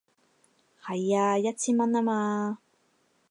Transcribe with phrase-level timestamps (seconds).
[0.83, 2.57] 係啊，一千蚊吖嘛